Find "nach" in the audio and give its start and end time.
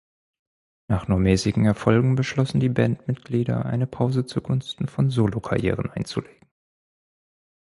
0.87-1.07